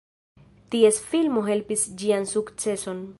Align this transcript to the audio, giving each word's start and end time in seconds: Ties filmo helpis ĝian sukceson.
Ties 0.75 0.97
filmo 1.11 1.45
helpis 1.51 1.87
ĝian 2.03 2.29
sukceson. 2.35 3.09